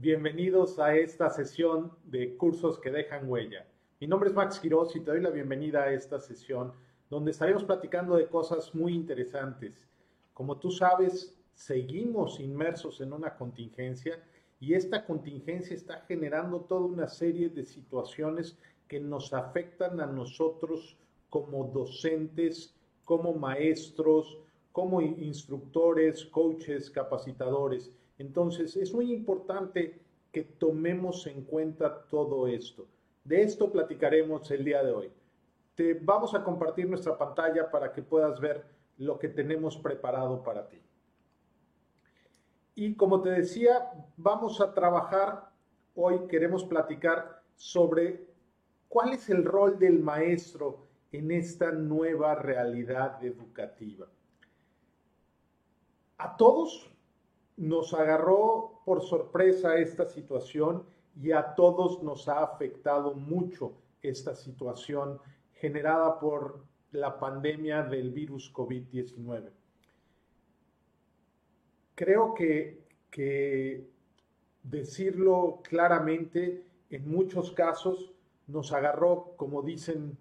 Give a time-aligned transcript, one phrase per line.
[0.00, 3.66] Bienvenidos a esta sesión de cursos que dejan huella.
[3.98, 6.72] Mi nombre es Max Quiroz y te doy la bienvenida a esta sesión
[7.10, 9.84] donde estaremos platicando de cosas muy interesantes.
[10.34, 14.22] Como tú sabes, seguimos inmersos en una contingencia
[14.60, 20.96] y esta contingencia está generando toda una serie de situaciones que nos afectan a nosotros
[21.28, 22.72] como docentes,
[23.04, 24.38] como maestros,
[24.70, 27.90] como instructores, coaches, capacitadores.
[28.18, 30.00] Entonces, es muy importante
[30.32, 32.86] que tomemos en cuenta todo esto.
[33.24, 35.12] De esto platicaremos el día de hoy.
[35.74, 38.64] Te vamos a compartir nuestra pantalla para que puedas ver
[38.98, 40.82] lo que tenemos preparado para ti.
[42.74, 45.50] Y como te decía, vamos a trabajar,
[45.94, 48.26] hoy queremos platicar sobre
[48.88, 54.06] cuál es el rol del maestro en esta nueva realidad educativa.
[56.18, 56.90] A todos
[57.58, 60.84] nos agarró por sorpresa esta situación
[61.20, 65.20] y a todos nos ha afectado mucho esta situación
[65.54, 69.50] generada por la pandemia del virus COVID-19.
[71.96, 73.88] Creo que,
[74.62, 78.12] decirlo claramente, en muchos casos
[78.46, 80.16] nos agarró, como dicen,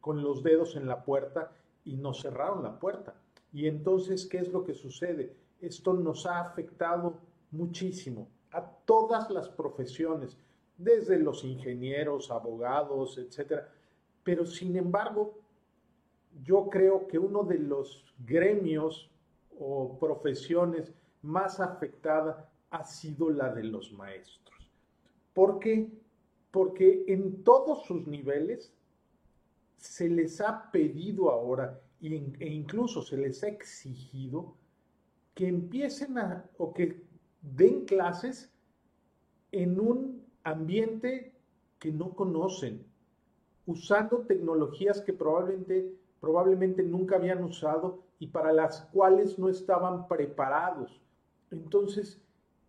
[0.00, 1.52] con los dedos en la puerta
[1.84, 3.16] y nos cerraron la puerta.
[3.52, 5.41] Y entonces, ¿qué es lo que sucede?
[5.62, 7.18] Esto nos ha afectado
[7.52, 10.36] muchísimo a todas las profesiones,
[10.76, 13.72] desde los ingenieros, abogados, etcétera.
[14.24, 15.38] Pero sin embargo,
[16.44, 19.10] yo creo que uno de los gremios
[19.58, 24.68] o profesiones más afectada ha sido la de los maestros.
[25.32, 25.88] ¿Por qué?
[26.50, 28.74] Porque en todos sus niveles
[29.76, 34.56] se les ha pedido ahora e incluso se les ha exigido
[35.34, 37.02] que empiecen a, o que
[37.40, 38.50] den clases
[39.50, 41.32] en un ambiente
[41.78, 42.84] que no conocen,
[43.66, 51.00] usando tecnologías que probablemente, probablemente nunca habían usado y para las cuales no estaban preparados.
[51.50, 52.20] Entonces,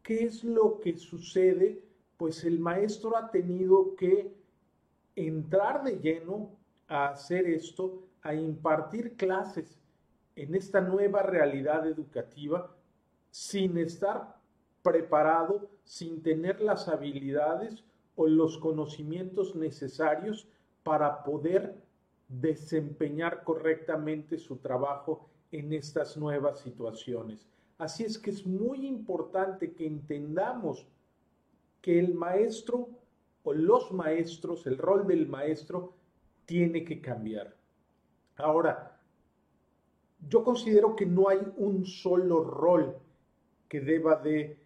[0.01, 1.83] ¿qué es lo que sucede?
[2.17, 4.33] Pues el maestro ha tenido que
[5.15, 6.49] entrar de lleno
[6.87, 9.82] a hacer esto, a impartir clases
[10.35, 12.75] en esta nueva realidad educativa
[13.29, 14.37] sin estar
[14.81, 17.83] preparado, sin tener las habilidades
[18.15, 20.47] o los conocimientos necesarios
[20.83, 21.75] para poder
[22.27, 27.47] desempeñar correctamente su trabajo en estas nuevas situaciones.
[27.77, 30.87] Así es que es muy importante que entendamos
[31.81, 32.89] que el maestro
[33.43, 35.93] o los maestros, el rol del maestro,
[36.45, 37.55] tiene que cambiar.
[38.37, 38.92] Ahora,
[40.29, 42.95] yo considero que no hay un solo rol
[43.67, 44.57] que deba de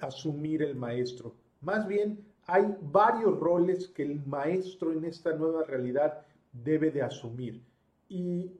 [0.00, 1.34] asumir el maestro.
[1.60, 7.62] Más bien, hay varios roles que el maestro en esta nueva realidad debe de asumir.
[8.08, 8.50] Y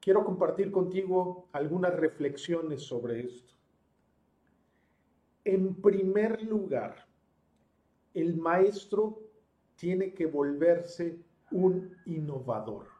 [0.00, 3.54] quiero compartir contigo algunas reflexiones sobre esto.
[5.44, 7.06] En primer lugar,
[8.14, 9.18] el maestro
[9.76, 11.18] tiene que volverse
[11.50, 12.93] un innovador.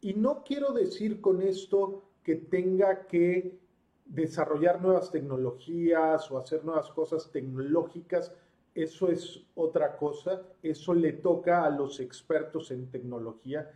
[0.00, 3.58] Y no quiero decir con esto que tenga que
[4.04, 8.32] desarrollar nuevas tecnologías o hacer nuevas cosas tecnológicas.
[8.74, 13.70] Eso es otra cosa, eso le toca a los expertos en tecnología,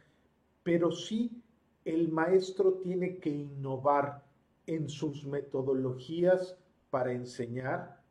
[0.63, 1.43] pero sí
[1.85, 4.23] el maestro tiene que innovar
[4.67, 6.57] en sus metodologías
[6.91, 8.03] para enseñar,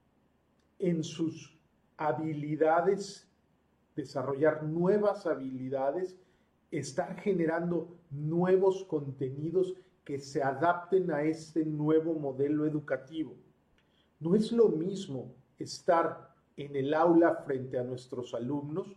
[0.79, 1.57] en sus
[1.97, 3.27] habilidades,
[3.95, 6.17] desarrollar nuevas habilidades
[6.71, 13.35] estar generando nuevos contenidos que se adapten a este nuevo modelo educativo.
[14.19, 18.87] No es lo mismo estar en el aula frente a nuestros alumnos,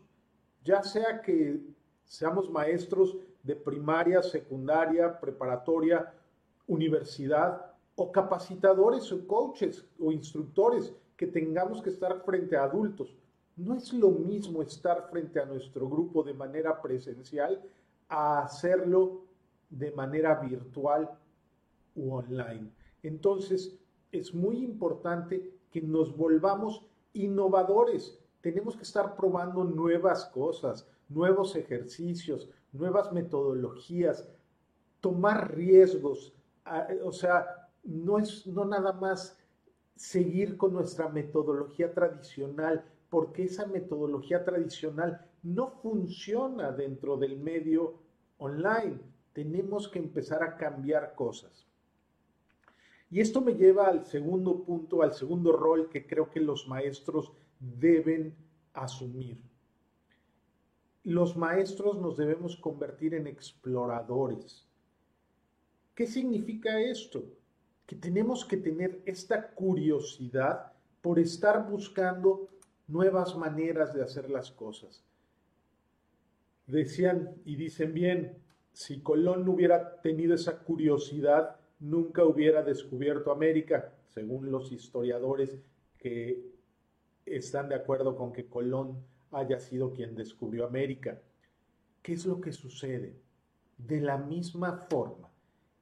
[0.64, 1.60] ya sea que
[2.04, 6.12] seamos maestros de primaria, secundaria, preparatoria,
[6.66, 13.16] universidad, o capacitadores o coaches o instructores que tengamos que estar frente a adultos.
[13.56, 17.62] No es lo mismo estar frente a nuestro grupo de manera presencial
[18.08, 19.22] a hacerlo
[19.68, 21.10] de manera virtual
[21.94, 22.70] u online.
[23.02, 23.78] Entonces,
[24.10, 26.84] es muy importante que nos volvamos
[27.14, 28.18] innovadores.
[28.40, 34.28] Tenemos que estar probando nuevas cosas, nuevos ejercicios, nuevas metodologías,
[35.00, 36.34] tomar riesgos.
[37.04, 39.36] O sea, no es no nada más
[39.96, 47.98] seguir con nuestra metodología tradicional, porque esa metodología tradicional no funciona dentro del medio
[48.38, 49.00] online.
[49.34, 51.66] Tenemos que empezar a cambiar cosas.
[53.10, 57.30] Y esto me lleva al segundo punto, al segundo rol que creo que los maestros
[57.60, 58.34] deben
[58.72, 59.36] asumir.
[61.04, 64.66] Los maestros nos debemos convertir en exploradores.
[65.94, 67.22] ¿Qué significa esto?
[67.84, 70.72] Que tenemos que tener esta curiosidad
[71.02, 72.48] por estar buscando
[72.92, 75.02] nuevas maneras de hacer las cosas.
[76.66, 78.36] Decían y dicen bien,
[78.72, 85.58] si Colón no hubiera tenido esa curiosidad, nunca hubiera descubierto América, según los historiadores
[85.96, 86.52] que
[87.24, 91.18] están de acuerdo con que Colón haya sido quien descubrió América.
[92.02, 93.16] ¿Qué es lo que sucede?
[93.78, 95.30] De la misma forma,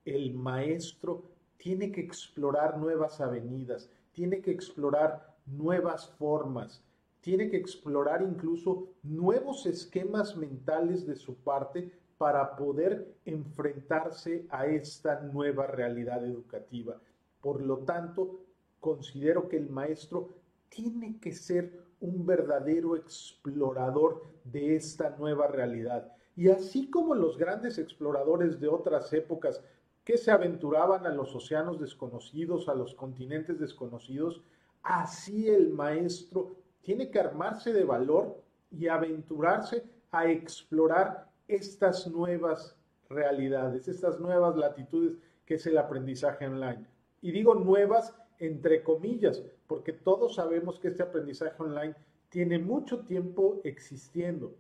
[0.04, 1.24] el maestro
[1.56, 6.84] tiene que explorar nuevas avenidas, tiene que explorar nuevas formas,
[7.20, 15.20] tiene que explorar incluso nuevos esquemas mentales de su parte para poder enfrentarse a esta
[15.20, 17.00] nueva realidad educativa.
[17.40, 18.40] Por lo tanto,
[18.78, 20.28] considero que el maestro
[20.68, 26.12] tiene que ser un verdadero explorador de esta nueva realidad.
[26.36, 29.62] Y así como los grandes exploradores de otras épocas
[30.04, 34.42] que se aventuraban a los océanos desconocidos, a los continentes desconocidos,
[34.82, 42.76] así el maestro tiene que armarse de valor y aventurarse a explorar estas nuevas
[43.08, 46.86] realidades, estas nuevas latitudes que es el aprendizaje online.
[47.22, 51.94] Y digo nuevas entre comillas, porque todos sabemos que este aprendizaje online
[52.30, 54.54] tiene mucho tiempo existiendo.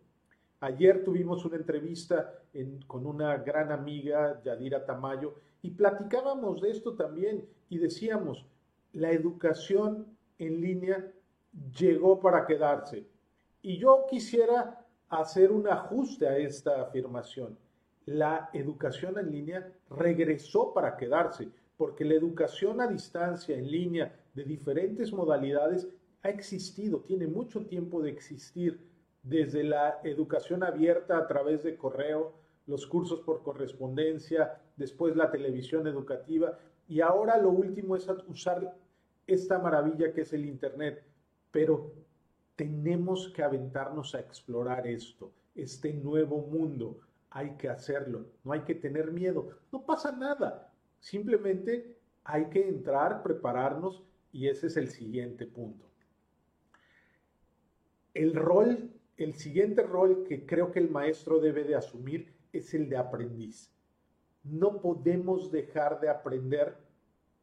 [0.60, 2.34] Ayer tuvimos una entrevista
[2.86, 8.44] con una gran amiga, Yadira Tamayo, y platicábamos de esto también y decíamos,
[8.92, 10.06] la educación
[10.38, 11.10] en línea
[11.76, 13.06] llegó para quedarse.
[13.62, 17.58] Y yo quisiera hacer un ajuste a esta afirmación.
[18.06, 24.44] La educación en línea regresó para quedarse, porque la educación a distancia, en línea, de
[24.44, 25.88] diferentes modalidades,
[26.22, 28.88] ha existido, tiene mucho tiempo de existir,
[29.22, 32.32] desde la educación abierta a través de correo,
[32.66, 36.58] los cursos por correspondencia, después la televisión educativa,
[36.88, 38.74] y ahora lo último es usar
[39.26, 41.04] esta maravilla que es el Internet
[41.50, 41.92] pero
[42.56, 47.00] tenemos que aventarnos a explorar esto, este nuevo mundo.
[47.30, 53.22] Hay que hacerlo, no hay que tener miedo, no pasa nada, simplemente hay que entrar,
[53.22, 54.02] prepararnos
[54.32, 55.86] y ese es el siguiente punto.
[58.14, 62.88] El rol, el siguiente rol que creo que el maestro debe de asumir es el
[62.88, 63.72] de aprendiz.
[64.42, 66.76] No podemos dejar de aprender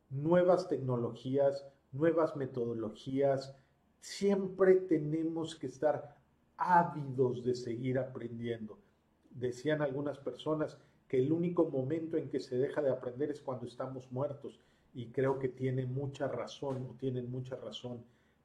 [0.09, 3.56] nuevas tecnologías, nuevas metodologías,
[3.99, 6.15] Siempre tenemos que estar
[6.57, 8.77] ávidos de seguir aprendiendo.
[9.31, 10.77] Decían algunas personas
[11.07, 14.59] que el único momento en que se deja de aprender es cuando estamos muertos
[14.94, 18.03] y creo que tiene mucha razón o tienen mucha razón.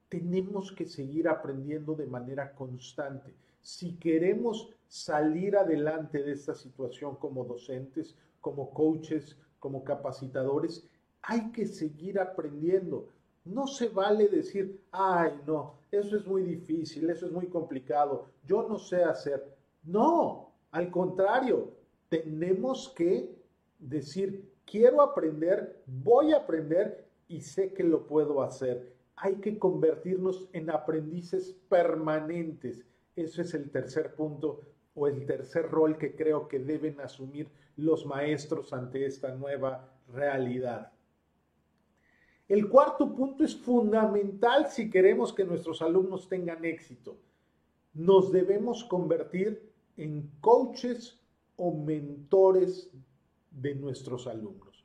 [0.08, 3.34] Tenemos que seguir aprendiendo de manera constante.
[3.62, 10.86] Si queremos salir adelante de esta situación como docentes, como coaches, como capacitadores,
[11.22, 13.08] hay que seguir aprendiendo.
[13.44, 18.66] No se vale decir, ay, no, eso es muy difícil, eso es muy complicado, yo
[18.68, 19.56] no sé hacer.
[19.82, 21.70] No, al contrario,
[22.08, 23.34] tenemos que
[23.78, 28.92] decir, quiero aprender, voy a aprender y sé que lo puedo hacer.
[29.16, 32.84] Hay que convertirnos en aprendices permanentes.
[33.16, 34.60] Eso es el tercer punto
[34.94, 40.91] o el tercer rol que creo que deben asumir los maestros ante esta nueva realidad.
[42.52, 47.16] El cuarto punto es fundamental si queremos que nuestros alumnos tengan éxito.
[47.94, 51.18] Nos debemos convertir en coaches
[51.56, 52.90] o mentores
[53.50, 54.84] de nuestros alumnos.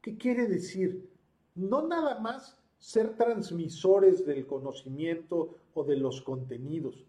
[0.00, 1.10] ¿Qué quiere decir?
[1.56, 7.04] No nada más ser transmisores del conocimiento o de los contenidos.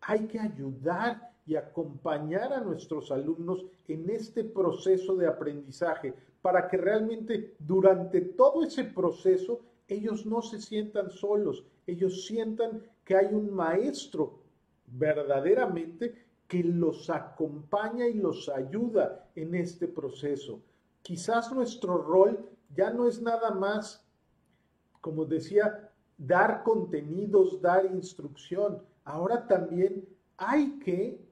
[0.00, 6.76] Hay que ayudar y acompañar a nuestros alumnos en este proceso de aprendizaje para que
[6.76, 13.52] realmente durante todo ese proceso ellos no se sientan solos, ellos sientan que hay un
[13.52, 14.38] maestro
[14.86, 20.60] verdaderamente que los acompaña y los ayuda en este proceso.
[21.02, 24.04] Quizás nuestro rol ya no es nada más,
[25.00, 28.82] como decía, dar contenidos, dar instrucción.
[29.04, 31.23] Ahora también hay que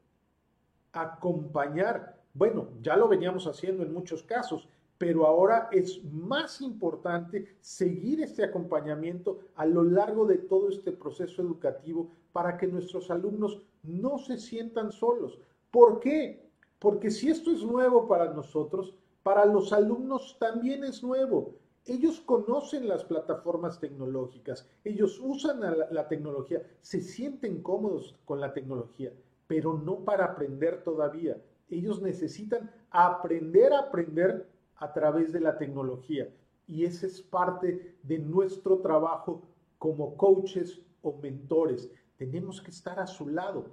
[0.93, 2.17] acompañar.
[2.35, 4.69] Bueno, ya lo veníamos haciendo en muchos casos,
[4.99, 11.43] pero ahora es más importante seguir este acompañamiento a lo largo de todo este proceso
[11.43, 15.39] educativo para que nuestros alumnos no se sientan solos.
[15.71, 16.49] ¿Por qué?
[16.79, 21.55] Porque si esto es nuevo para nosotros, para los alumnos también es nuevo.
[21.85, 29.13] Ellos conocen las plataformas tecnológicas, ellos usan la, tecnología, se sienten cómodos con la tecnología,
[29.53, 31.37] pero no para aprender todavía.
[31.69, 36.33] Ellos necesitan aprender a aprender a través de la tecnología.
[36.67, 39.43] Y ese es parte de nuestro trabajo
[39.77, 41.93] como coaches o mentores.
[42.17, 43.67] Tenemos que estar a su lado.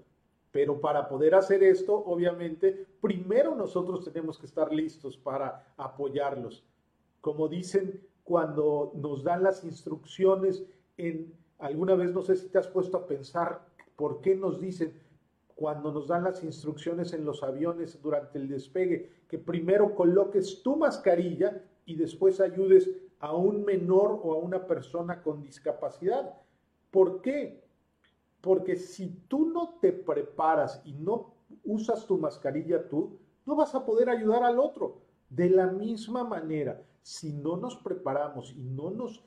[0.51, 6.65] Pero para poder hacer esto, obviamente, primero nosotros tenemos que estar listos para apoyarlos
[7.21, 10.63] como dicen cuando nos dan las instrucciones
[10.98, 14.93] en alguna vez no sé si te has puesto a pensar por qué nos dicen
[15.60, 20.78] cuando nos dan las instrucciones en los aviones durante el despegue que primero coloques tu
[20.78, 22.89] mascarilla y después ayudes
[23.20, 26.34] a un menor o a una persona con discapacidad.
[26.89, 27.62] ¿Por qué?
[28.39, 31.34] Porque si tú no te preparas y no
[31.66, 35.01] usas tu mascarilla tú, no vas a poder ayudar al otro.
[35.30, 39.25] De la misma manera, si no nos preparamos y no nos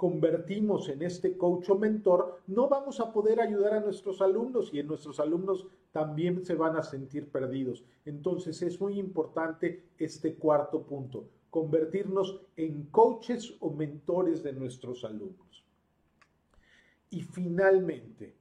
[0.00, 4.78] convertimos en este coach o mentor, no vamos a poder ayudar a nuestros alumnos y
[4.78, 7.84] en nuestros alumnos también se van a sentir perdidos.
[8.06, 15.66] Entonces es muy importante este cuarto punto, convertirnos en coaches o mentores de nuestros alumnos.
[17.10, 18.34] Y finalmente,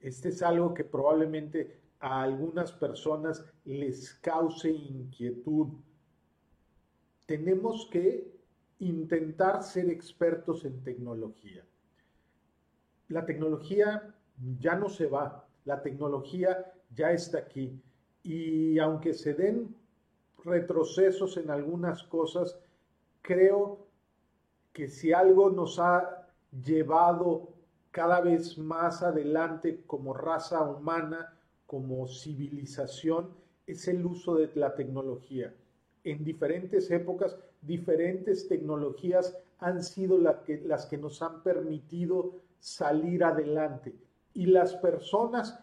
[0.00, 5.68] este es algo que probablemente a algunas personas les cause inquietud
[7.26, 8.32] tenemos que
[8.88, 11.64] intentar ser expertos en tecnología.
[13.08, 14.14] La tecnología
[14.58, 17.80] ya no se va, la tecnología ya está aquí.
[18.22, 19.74] Y aunque se den
[20.44, 22.58] retrocesos en algunas cosas,
[23.20, 23.86] creo
[24.72, 26.28] que si algo nos ha
[26.64, 27.52] llevado
[27.90, 33.30] cada vez más adelante como raza humana, como civilización,
[33.66, 35.54] es el uso de la tecnología
[36.04, 43.94] en diferentes épocas, diferentes tecnologías han sido las que nos han permitido salir adelante.
[44.34, 45.58] Y las personas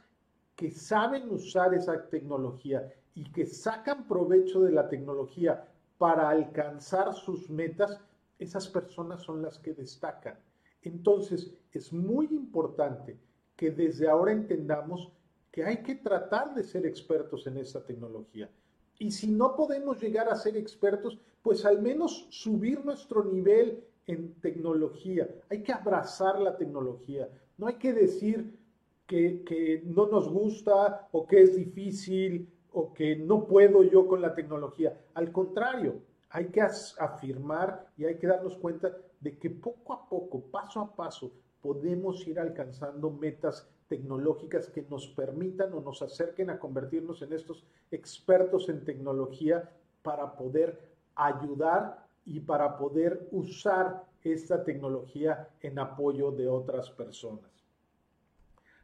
[0.56, 5.65] que saben usar esa tecnología y que sacan provecho de la tecnología
[5.98, 8.00] para alcanzar sus metas,
[8.38, 10.38] esas personas son las que destacan.
[10.82, 13.18] Entonces, es muy importante
[13.56, 15.12] que desde ahora entendamos
[15.51, 18.50] que hay que tratar de ser expertos en esta tecnología.
[18.98, 24.34] Y si no podemos llegar a ser expertos, pues al menos subir nuestro nivel en
[24.41, 25.27] tecnología.
[25.50, 27.29] Hay que abrazar la tecnología.
[27.58, 28.58] No hay que decir
[29.05, 34.34] que, no nos gusta o que es difícil o que no puedo yo con la
[34.34, 34.98] tecnología.
[35.13, 35.96] Al contrario,
[36.29, 40.96] hay que afirmar y hay que darnos cuenta de que poco a poco, paso a
[40.96, 41.31] paso,
[41.62, 47.63] podemos ir alcanzando metas tecnológicas que nos permitan o nos acerquen a convertirnos en estos
[47.91, 49.69] expertos en tecnología
[50.03, 50.88] para poder
[51.25, 57.49] ayudar y para poder usar esta tecnología en apoyo de otras personas.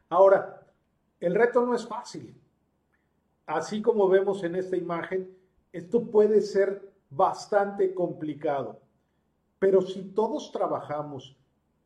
[0.08, 0.66] Ahora,
[1.20, 2.34] el reto no es fácil.
[3.46, 5.36] Así como vemos en esta imagen,
[5.72, 8.80] esto puede ser bastante complicado,
[9.58, 11.36] pero si todos trabajamos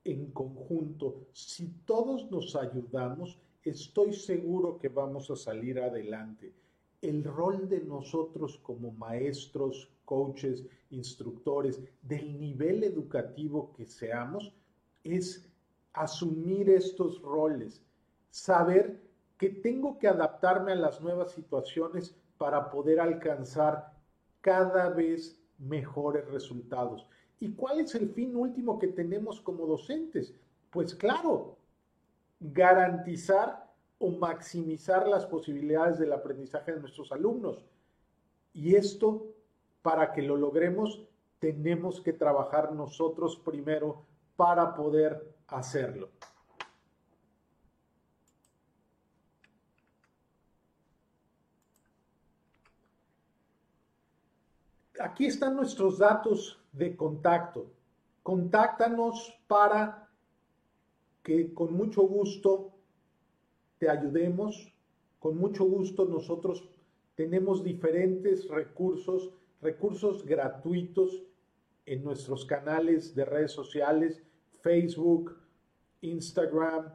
[0.04, 6.54] en conjunto, si todos nos ayudamos, estoy seguro que vamos a salir adelante.
[7.02, 14.52] El rol de nosotros como maestros, coaches, instructores, del nivel educativo que seamos,
[15.04, 15.48] es
[15.92, 17.80] asumir estos roles,
[18.28, 19.00] saber
[19.38, 23.92] que tengo que adaptarme a las nuevas situaciones para poder alcanzar
[24.40, 27.06] cada vez mejores resultados.
[27.38, 30.34] ¿Y cuál es el fin último que tenemos como docentes?
[30.70, 31.56] Pues claro,
[32.40, 37.64] garantizar o maximizar las posibilidades del aprendizaje de nuestros alumnos.
[38.52, 39.32] Y esto,
[39.82, 41.02] para que lo logremos,
[41.38, 44.04] tenemos que trabajar nosotros primero
[44.36, 46.10] para poder hacerlo.
[55.00, 57.72] Aquí están nuestros datos de contacto.
[58.22, 60.10] Contáctanos para
[61.22, 62.74] que con mucho gusto
[63.78, 64.74] te ayudemos.
[65.18, 66.68] Con mucho gusto nosotros
[67.14, 71.22] tenemos diferentes recursos, recursos gratuitos
[71.86, 74.22] en nuestros canales de redes sociales,
[74.60, 75.36] Facebook,
[76.00, 76.92] Instagram,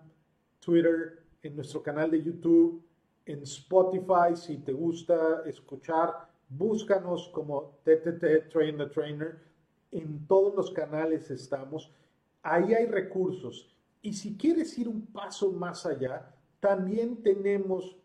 [0.60, 2.84] Twitter, en nuestro canal de YouTube,
[3.26, 9.46] en Spotify, si te gusta escuchar, búscanos como TTT Train the Trainer
[9.92, 11.92] en todos los canales estamos,
[12.44, 13.74] ahí hay recursos.
[14.02, 17.96] Y si quieres ir un paso más allá, también tenemos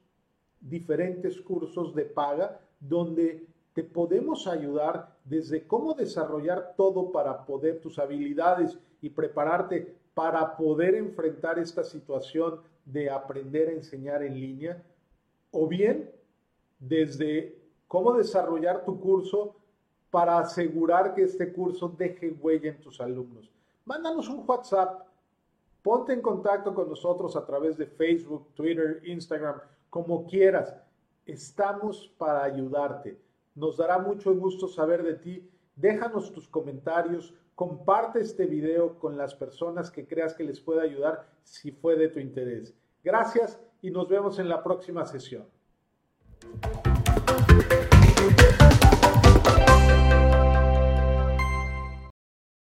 [0.60, 7.98] diferentes cursos de paga donde te podemos ayudar desde cómo desarrollar todo para poder tus
[7.98, 14.82] habilidades y prepararte para poder enfrentar esta situación de aprender a enseñar en línea,
[15.52, 16.10] o bien
[16.78, 19.54] desde cómo desarrollar tu curso
[20.10, 23.50] para asegurar que este curso deje huella en tus alumnos.
[23.84, 25.06] Mándanos un WhatsApp,
[25.82, 30.74] ponte en contacto con nosotros a través de Facebook, Twitter, Instagram, como quieras.
[31.24, 33.18] Estamos para ayudarte.
[33.54, 35.50] Nos dará mucho gusto saber de ti.
[35.76, 41.26] Déjanos tus comentarios, comparte este video con las personas que creas que les pueda ayudar
[41.42, 42.74] si fue de tu interés.
[43.02, 45.46] Gracias y nos vemos en la próxima sesión.